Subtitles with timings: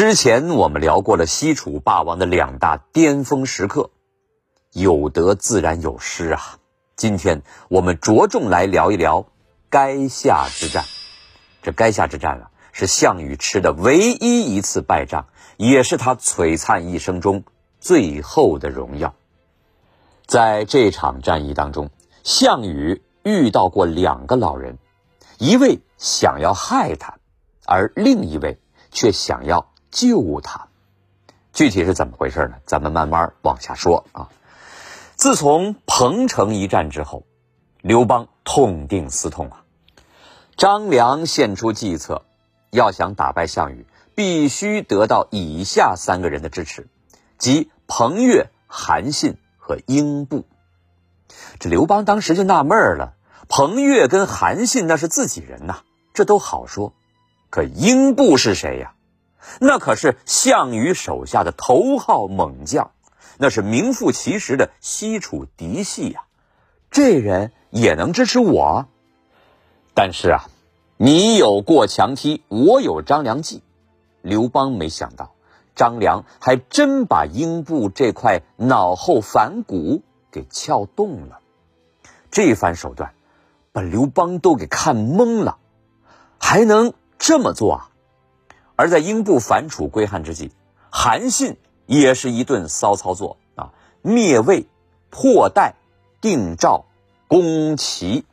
[0.00, 3.90] 之前我们聊过了西楚霸王的两大巅峰时刻，
[4.72, 6.40] 有得自然有失啊。
[6.96, 9.26] 今天我们着重来聊一聊
[9.70, 10.86] 垓下之战。
[11.60, 15.26] 这垓下之战啊，是项羽吃的唯一一次败仗，
[15.58, 17.44] 也是他璀璨一生中
[17.78, 19.14] 最后的荣耀。
[20.24, 21.90] 在这场战役当中，
[22.24, 24.78] 项羽遇到过两个老人，
[25.36, 27.18] 一位想要害他，
[27.66, 28.58] 而另一位
[28.90, 29.66] 却想要。
[29.90, 30.68] 救他，
[31.52, 32.56] 具体是怎么回事呢？
[32.64, 34.28] 咱们慢慢往下说啊。
[35.16, 37.24] 自从彭城一战之后，
[37.82, 39.64] 刘邦痛定思痛啊，
[40.56, 42.24] 张良献出计策，
[42.70, 43.84] 要想打败项羽，
[44.14, 46.88] 必须得到以下三个人的支持，
[47.36, 50.46] 即彭越、韩信和英布。
[51.58, 53.14] 这刘邦当时就纳闷了：
[53.48, 55.80] 彭越跟韩信那是自己人呐，
[56.14, 56.94] 这都好说，
[57.50, 58.94] 可英布是谁呀？
[59.60, 62.92] 那可是项羽手下的头号猛将，
[63.38, 66.22] 那是名副其实的西楚嫡系呀！
[66.90, 68.88] 这人也能支持我？
[69.94, 70.44] 但是啊，
[70.96, 73.62] 你有过墙梯，我有张良计。
[74.22, 75.34] 刘邦没想到，
[75.74, 81.40] 张良还真把英布这块脑后反骨给撬动了。
[82.30, 83.14] 这番手段，
[83.72, 85.58] 把刘邦都给看懵了，
[86.38, 87.89] 还能这么做啊？
[88.80, 90.52] 而在英布反楚归汉之际，
[90.88, 94.68] 韩信也是一顿骚操作啊，灭魏、
[95.10, 95.74] 破代、
[96.22, 96.86] 定赵、
[97.28, 98.24] 攻齐。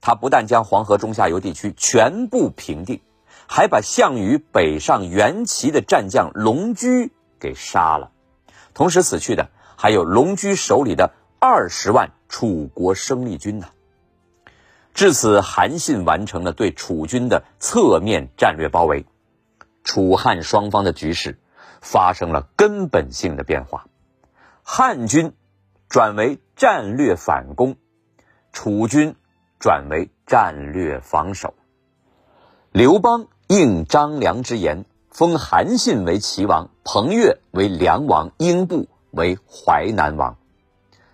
[0.00, 3.00] 他不但将黄河中下游地区全部平定，
[3.46, 8.10] 还把项羽北上援齐的战将龙驹给杀了。
[8.74, 13.68] 同时死去的还有龙驹手里的二十万楚国生力军呢。
[14.94, 19.06] 至此，韩信完成了对楚军的侧面战略包围。
[19.82, 21.38] 楚汉双方的局势
[21.80, 23.86] 发生了根本性的变化，
[24.62, 25.32] 汉军
[25.88, 27.76] 转为战略反攻，
[28.52, 29.16] 楚军
[29.58, 31.54] 转为战略防守。
[32.70, 40.36] 刘邦应张良之言，封韩信为齐王，彭越为梁王，英布为淮南王。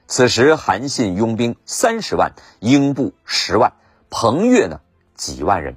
[0.06, 3.72] 此时，韩信拥兵三十万，英布十万，
[4.10, 4.80] 彭越呢
[5.14, 5.76] 几万人。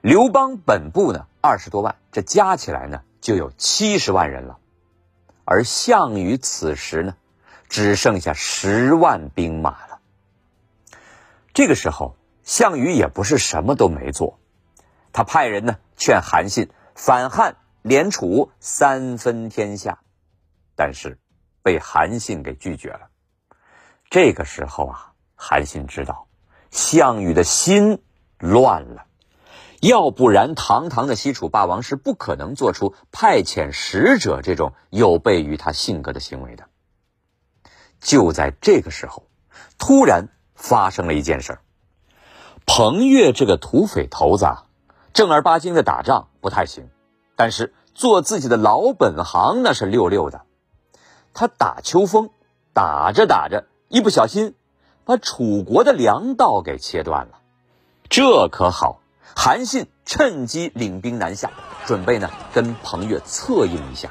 [0.00, 1.26] 刘邦本部呢？
[1.40, 4.58] 二十多万，这加起来呢就有七十万人了，
[5.44, 7.16] 而项羽此时呢，
[7.68, 10.00] 只剩下十万兵马了。
[11.54, 14.38] 这个时候，项羽也不是什么都没做，
[15.12, 20.00] 他派人呢劝韩信反汉联楚，三分天下，
[20.76, 21.18] 但是
[21.62, 23.08] 被韩信给拒绝了。
[24.10, 26.26] 这个时候啊，韩信知道
[26.70, 28.02] 项羽的心
[28.38, 29.04] 乱了。
[29.80, 36.64] 要不然，堂堂的西楚霸王是不可能做出派遣使者这种有悖于他性格的行为的。
[38.00, 39.24] 就在这个时候，
[39.78, 41.60] 突然发生了一件事儿。
[42.66, 44.64] 彭越这个土匪头子啊，
[45.12, 46.88] 正儿八经的打仗不太行，
[47.36, 50.42] 但是做自己的老本行那是溜溜的。
[51.34, 52.30] 他打秋风，
[52.72, 54.54] 打着打着，一不小心
[55.04, 57.38] 把楚国的粮道给切断了。
[58.08, 59.00] 这可好。
[59.34, 61.50] 韩信趁机领兵南下，
[61.86, 64.10] 准备呢跟彭越策应一下，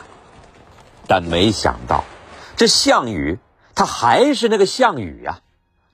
[1.07, 2.03] 但没想到，
[2.55, 3.39] 这项羽
[3.75, 5.39] 他还是那个项羽呀，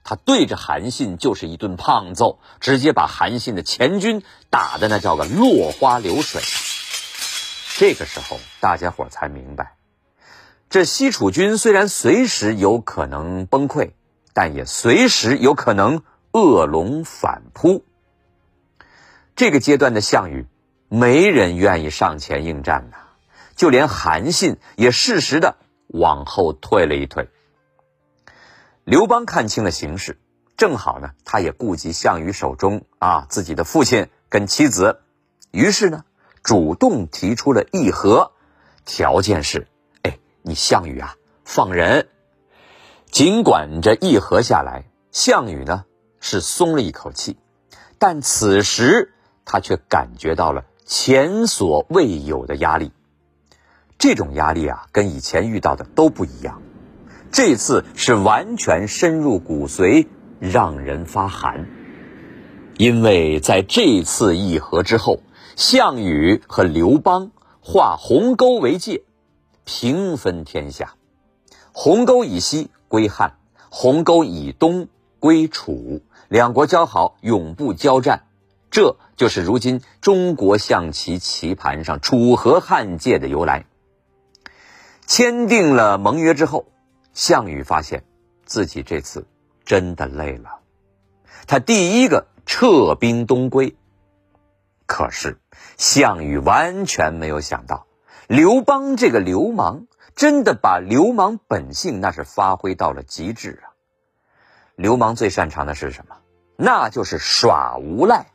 [0.04, 6.40] 他对着韩信就是一顿胖揍，直接把韩信的前军打的那叫个落花流水。
[7.76, 9.74] 这个时候，大家伙才明白，
[10.70, 13.90] 这西楚军虽然随时有可能崩溃，
[14.32, 17.84] 但也随时有可能恶龙反扑。
[19.36, 20.46] 这个阶段的项羽，
[20.88, 22.96] 没人愿意上前应战呐，
[23.56, 25.56] 就连韩信也适时的
[25.88, 27.28] 往后退了一退。
[28.84, 30.20] 刘邦看清了形势，
[30.56, 35.00] 正好呢，他也顾及项羽手中啊自己的父亲跟妻子，
[35.50, 36.04] 于是呢，
[36.44, 38.30] 主动提出了议和，
[38.84, 39.66] 条件是，
[40.02, 42.08] 哎，你项羽啊放人。
[43.10, 45.86] 尽管这议和下来，项羽呢
[46.20, 47.36] 是松了一口气，
[47.98, 49.10] 但此时。
[49.44, 52.92] 他却感觉到了前所未有的压力，
[53.98, 56.62] 这种压力啊，跟以前遇到的都不一样，
[57.30, 60.06] 这次是完全深入骨髓，
[60.40, 61.66] 让人发寒。
[62.76, 65.20] 因为在这次议和之后，
[65.56, 67.30] 项羽和刘邦
[67.60, 69.04] 化鸿沟为界，
[69.64, 70.94] 平分天下，
[71.72, 73.36] 鸿沟以西归汉，
[73.70, 74.88] 鸿沟以东
[75.20, 78.24] 归楚，两国交好，永不交战。
[78.74, 83.66] 这就是如今中国象棋棋盘上楚河汉界的由来。
[85.06, 86.66] 签订了盟约之后，
[87.12, 88.02] 项羽发现
[88.44, 89.28] 自己这次
[89.64, 90.58] 真的累了，
[91.46, 93.76] 他第一个撤兵东归。
[94.86, 95.38] 可是
[95.76, 97.86] 项羽完全没有想到，
[98.26, 99.86] 刘邦这个流氓
[100.16, 103.70] 真的把流氓本性那是发挥到了极致啊！
[104.74, 106.16] 流氓最擅长的是什么？
[106.56, 108.33] 那就是耍无赖。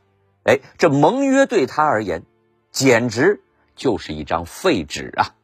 [0.50, 2.24] 哎，这盟约对他而言，
[2.72, 3.44] 简直
[3.76, 5.36] 就是一张废纸啊！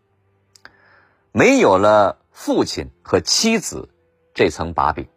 [1.31, 3.90] 没有了父亲和妻子
[4.34, 5.07] 这层把柄，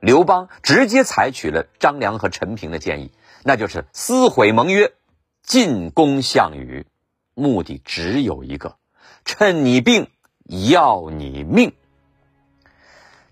[0.00, 3.12] 刘邦直接采取了张良和陈平的建议，
[3.44, 4.94] 那就是撕毁盟约，
[5.42, 6.86] 进攻项羽，
[7.34, 8.78] 目的只有一个：
[9.26, 10.08] 趁你病
[10.46, 11.74] 要你命。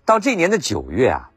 [0.05, 1.31] 到这年的九月啊，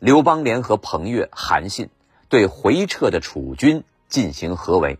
[0.00, 1.90] 刘邦联合彭越、韩信，
[2.30, 3.84] 对回撤的楚军。
[4.08, 4.98] 进行合围，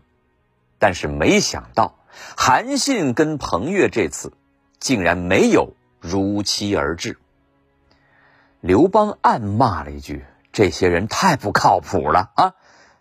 [0.79, 1.95] 但是没想到
[2.37, 4.33] 韩信跟彭越这次
[4.79, 7.17] 竟然没有如期而至。
[8.61, 12.53] 刘邦暗骂了一句：“这些人太不靠谱了啊！”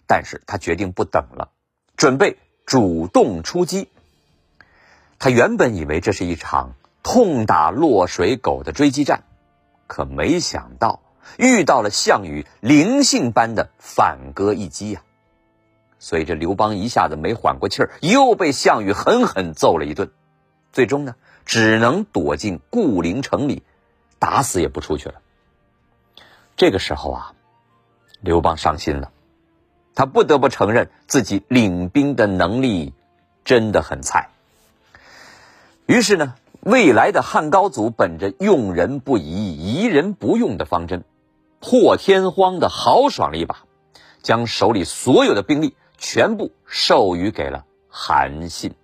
[0.06, 1.50] 但是他决定不等了，
[1.96, 2.36] 准备
[2.66, 3.88] 主动出击。
[5.18, 9.22] 他原本以为这是一场痛打落水狗的追击战，
[9.86, 11.00] 可没想到
[11.38, 15.02] 遇到了项羽灵性般的反戈一击呀！
[16.04, 20.10] 所以这刘邦一下子没缓过气儿，又被项羽狠狠揍了一顿，
[20.70, 21.14] 最终呢，
[21.46, 23.62] 只能躲进固陵城里，
[24.18, 25.14] 打死也不出去了。
[26.58, 27.32] 这个时候啊，
[28.20, 29.12] 刘邦伤心了，
[29.94, 32.92] 他不得不承认自己领兵的能力
[33.46, 34.28] 真的很菜。
[35.86, 41.02] 于是呢，未来的汉高祖本着用人不疑、疑人不用的方针，
[41.60, 43.64] 破天荒的豪爽了一把，
[44.22, 45.74] 将手里所有的兵力。
[45.98, 48.74] 全部授予给了韩信，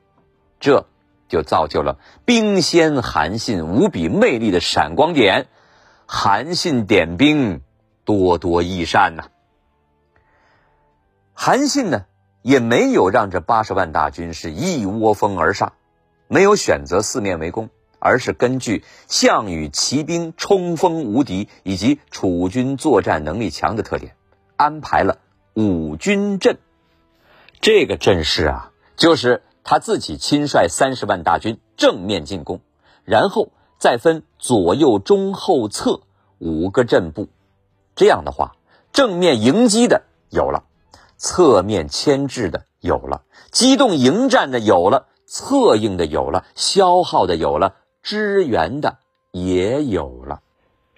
[0.58, 0.86] 这
[1.28, 5.48] 就造就了兵仙韩信无比魅力的闪光点。
[6.06, 7.60] 韩信点兵，
[8.04, 9.28] 多多益善呐。
[11.34, 12.06] 韩信呢，
[12.42, 15.72] 也没有让这八十万大军是一窝蜂而上，
[16.26, 17.70] 没有选择四面围攻，
[18.00, 24.16] 而是根据项羽骑兵冲锋无敌以及楚军作战能力强的特点，
[24.56, 25.18] 安排了
[25.54, 26.58] 五军阵。
[27.60, 32.60] 这个阵势啊，就是他自己亲率三十万大军正面进攻，
[33.04, 36.00] 然后再分左右中后侧
[36.38, 37.28] 五个阵部。
[37.94, 38.56] 这样的话，
[38.94, 40.64] 正面迎击的有了，
[41.18, 48.96] 侧面牵制的有了，机动迎战的有了，策应的有了，消耗的有了，支援的
[49.32, 50.40] 也有了。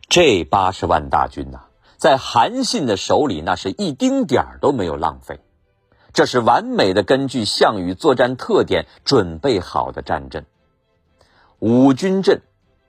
[0.09, 1.63] 这八十万大军呐，
[1.97, 5.41] 在韩信的手里，那是一丁点儿都没有浪费。
[6.13, 10.45] 这是完美的根据项羽作战特点准备好的战阵。
[11.59, 12.43] 五军阵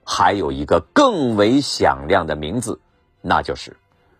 [0.04, 2.80] 还有一个更为响亮的名字，
[3.22, 3.76] 那就是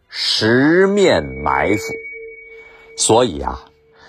[0.08, 1.82] 十面埋伏。
[2.96, 3.60] 所以啊，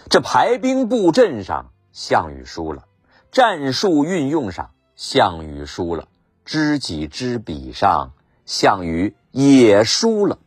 [0.10, 2.86] 这排兵布阵上项羽输了，
[3.32, 6.08] 战术运用上项羽输了，
[6.46, 8.14] 知己知彼上
[8.46, 10.38] 项羽也输了。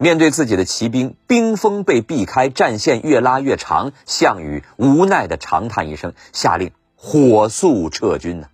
[0.00, 8.46] 面对自己的骑兵，兵锋被避开，战线越拉越长，项羽无奈的长叹一声，下令火速撤军呢。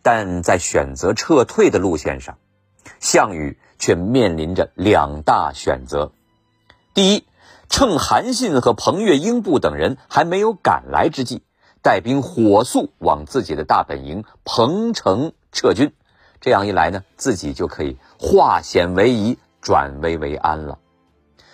[0.00, 2.38] 但在选择撤退的路线上，
[3.00, 6.12] 项羽却面临着两大选择：
[6.94, 7.24] 第一，
[7.68, 11.42] 趁韩信和彭越、英布等人还没有赶来之际，
[11.82, 15.92] 带兵火速往自己的大本营彭城撤军，
[16.40, 19.36] 这样一来呢，自己就可以化险为夷。
[19.68, 20.78] 转危为安了。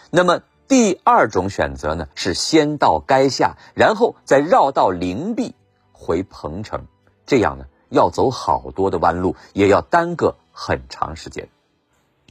[0.09, 2.07] 那么第二种选择呢？
[2.15, 5.57] 是先到垓下，然后再绕道灵璧
[5.91, 6.87] 回彭城。
[7.27, 11.49] 这样呢，要走好多的弯路，也要耽搁很长时间。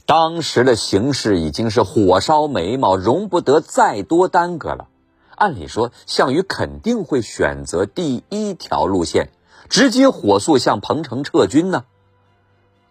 [0.06, 4.88] 当时的形势已经是火烧眉毛，容不得再多耽搁了。
[5.36, 9.28] 按理说，项羽肯定会选择第一条路线，
[9.68, 11.84] 直接火速向彭城撤军呢。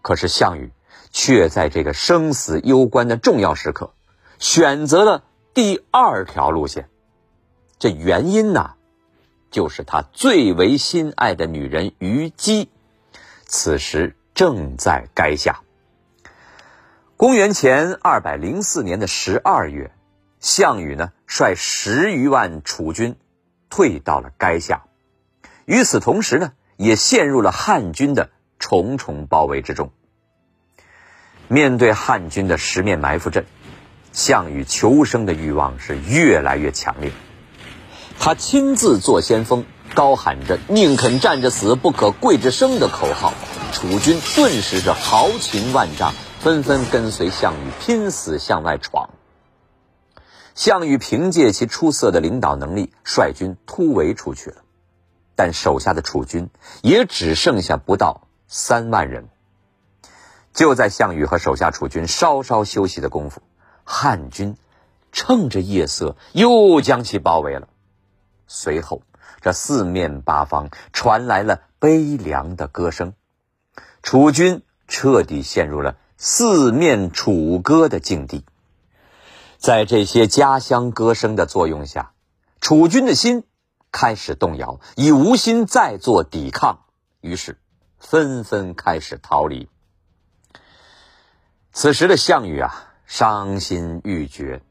[0.04, 0.72] 可是项羽。
[1.14, 3.94] 却在这个生死攸关的重要时刻，
[4.40, 6.90] 选择了第二条路线。
[7.78, 8.72] 这原因呢，
[9.52, 12.70] 就是他最为心爱的女人虞姬，
[13.46, 15.62] 此时正在垓下。
[17.16, 19.94] 公元前二百零四年的十二月，
[20.40, 23.16] 项羽呢率十余万楚军
[23.70, 24.86] 退到了垓下，
[25.66, 29.92] 与此同时呢，也陷入了汉军的重重包围之中。
[31.54, 33.46] 面对汉军的十面埋伏阵，
[34.12, 37.12] 项羽求生的欲望是越来越强烈。
[38.18, 43.36] 他亲自做先锋，高喊着“宁肯站着死，不可跪着生”的口号，
[43.72, 49.12] 楚军顿时是豪情万丈，纷纷跟随项羽拼死向外闯。
[50.56, 54.64] 项羽凭借其出色的领导能力，率军突围出去了，
[55.36, 56.50] 但手下的楚军
[56.82, 59.28] 也只剩下不到三万人。
[60.54, 63.42] 就在项羽和手下楚军稍稍休息的功夫，
[63.84, 64.56] 汉军
[65.12, 67.68] 趁着夜色又将其包围了。
[68.48, 69.02] 随后，
[69.42, 73.14] 这四面八方传来了悲凉的歌声，
[74.04, 78.46] 楚军彻底陷入了四面楚歌的境地。
[79.58, 82.12] 在这些家乡歌声的作用下，
[82.62, 83.44] 楚军的心
[83.92, 86.82] 开始动摇，已无心再做抵抗，
[87.22, 87.58] 于是
[87.98, 89.68] 纷纷开始逃离。
[91.76, 94.62] 此时的项羽啊，伤心欲绝，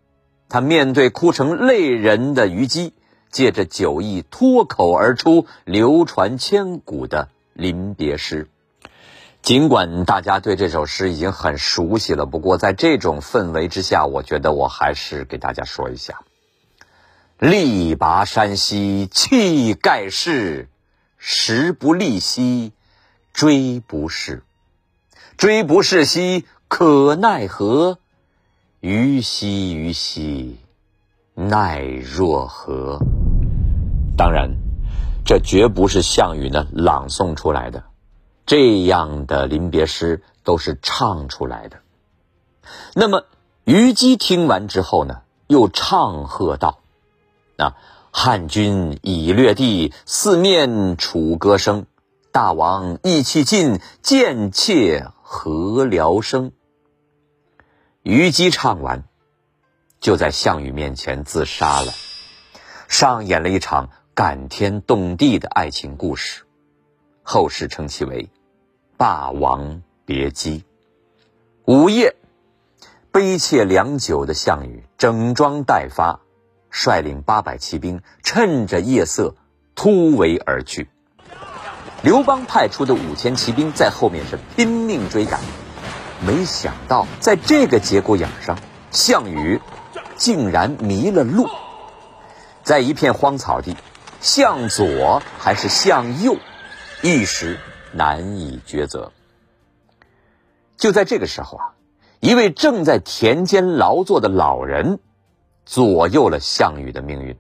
[0.49, 2.95] 他面对哭成泪人的虞姬，
[3.29, 8.49] 借着酒意脱口而出流传千古的临别诗。
[9.43, 16.21] 尽管大家对这首诗已经很熟悉了，不过在这种氛围之下，我觉得我还是给大家说一下：
[17.37, 20.69] 力拔山兮气盖世，
[21.19, 22.73] 时不利兮
[23.35, 24.45] 骓不逝，
[25.37, 27.99] 骓不逝兮可奈何？
[28.81, 30.57] 虞兮虞兮
[31.35, 32.99] 奈若何？
[34.17, 34.57] 当然，
[35.23, 37.85] 这绝不是项羽呢朗诵出来的。
[38.47, 41.77] 这样的临别诗都是唱出来的。
[42.95, 43.27] 那么
[43.65, 46.79] 虞姬听完之后呢，又唱和道
[47.59, 47.77] ：“啊，
[48.13, 51.85] 汉军已略地，四面楚歌声。
[52.33, 56.53] 大王意气尽，贱妾何聊生？”
[58.05, 59.05] 虞姬唱完，
[60.01, 61.93] 就在项羽面前自杀了，
[62.89, 66.43] 上演了一场感天动地的爱情故事。
[67.23, 68.29] 后世称其为。
[68.97, 70.65] 霸王别姬。
[71.65, 72.17] 午夜，
[73.13, 76.21] 悲切良久的项羽整装待发，
[76.71, 79.37] 率领八百骑兵，趁着夜色
[79.77, 80.89] 突围而去。
[82.03, 85.41] 刘邦派出的五千骑兵在后面是拼命追赶，
[86.27, 88.59] 没想到在这个节骨眼上，
[88.91, 89.61] 项羽
[90.17, 91.49] 竟然迷了路，
[92.63, 93.77] 在一片荒草地，
[94.21, 96.37] 向左还是向右，
[97.03, 97.59] 一时。
[97.95, 99.13] 难以抉择。
[100.79, 101.75] 就在这个时候啊，
[102.21, 104.99] 一位正在田间劳作的老人
[105.67, 107.37] 左右了项羽的命运。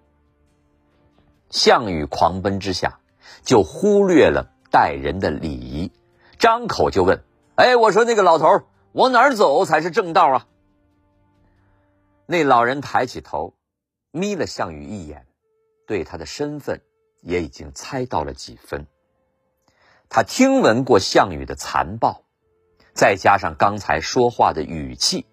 [1.48, 2.98] 项羽狂奔之下，
[3.42, 5.90] 就忽略了待人的礼仪，
[6.38, 7.22] 张口就问
[7.56, 10.46] ：“哎，我说那个老头，往哪儿走才是正道啊？”
[12.26, 13.54] 那老人抬起头，
[14.10, 15.26] 眯了项羽一眼，
[15.86, 16.80] 对他的身份
[17.20, 18.86] 也已经猜到了几分。
[20.08, 22.22] 他听闻过项羽的残暴，
[22.94, 25.26] 再加上刚才说话的语气，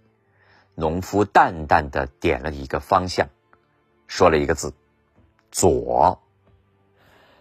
[0.75, 3.27] 农夫淡淡的点了一个方向，
[4.07, 4.73] 说了一个字
[5.51, 6.21] ：“左。”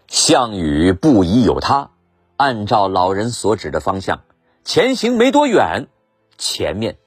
[0.07, 1.91] 项羽不疑有他，
[2.35, 4.23] 按照老人所指的方向
[4.63, 5.87] 前行，没多远，
[6.39, 6.97] 前面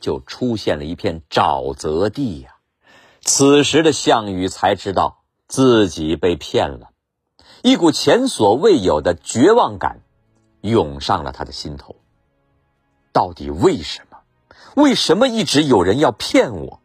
[0.00, 2.56] 就出现了一片沼泽地呀。
[3.22, 6.90] 此时的项羽才知道自己被骗了。
[7.62, 10.02] 一股前所未有的绝望感
[10.60, 11.96] 涌上了他的心头。
[13.12, 14.18] 到底为什么？
[14.74, 16.80] 为什么一直有人要骗我？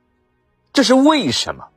[0.71, 1.69] 这是为什么？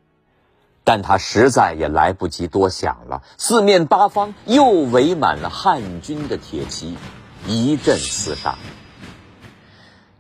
[0.85, 3.23] 但他实在也来不及多想了。
[3.39, 6.97] 四面八方又围满了汉军的铁骑，
[7.47, 8.59] 一阵厮杀。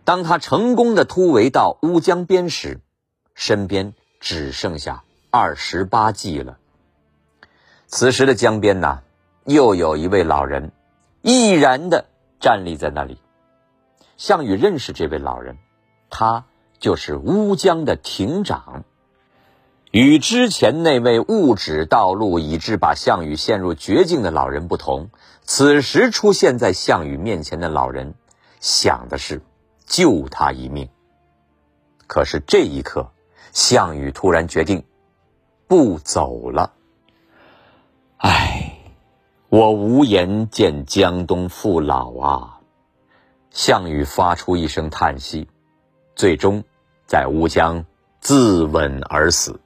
[0.05, 2.81] 当他成功的突围到乌江边时，
[3.35, 6.59] 身边只剩下二十八骑了。
[7.87, 9.03] 此时的江边呐，
[9.45, 10.73] 又有一位老人，
[11.21, 12.07] 毅然的
[12.41, 13.19] 站立在那里。
[14.17, 15.57] 项羽认识这位老人，
[16.11, 16.47] 他
[16.79, 18.85] 就是乌江的亭长。
[19.91, 25.11] 与之前那位误指道路以致把项羽陷入绝境的老人不同，
[25.43, 28.15] 此时出现在项羽面前的老人，
[28.59, 29.43] 想的是
[29.93, 30.89] 救他一命。
[32.07, 33.13] 可是这一刻，
[33.53, 34.83] 项羽突然决定
[35.67, 36.73] 不走了。
[38.17, 38.79] 唉，
[39.51, 42.61] 我无颜见江东父老啊！
[43.51, 45.47] 项羽发出一声叹息，
[46.17, 46.65] 最终
[47.07, 47.85] 在乌江
[48.19, 49.61] 自刎而死。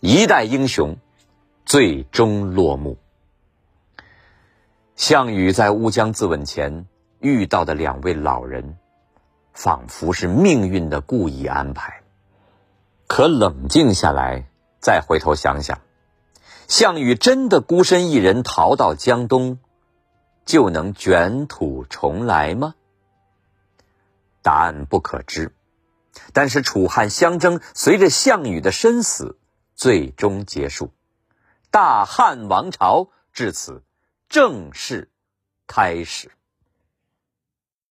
[0.00, 0.98] 一代英雄
[1.64, 2.98] 最终落幕。
[4.96, 6.86] 项羽在乌江自刎前
[7.20, 8.76] 遇到的两位老人，
[9.56, 12.02] 仿佛是命运的故意安排。
[13.08, 14.44] 可冷静下来，
[14.80, 15.80] 再回头想想。
[16.68, 19.58] 项羽真的孤身一人逃到江东，
[20.44, 22.74] 就能卷土重来吗？
[24.42, 25.52] 答案不可知。
[26.32, 29.38] 但是楚汉相争随着项羽的身死
[29.74, 30.92] 最终结束，
[31.70, 33.82] 大汉王朝至此
[34.28, 35.10] 正式
[35.66, 36.30] 开始。